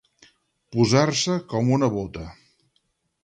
[0.75, 2.25] Posar-se com una bota.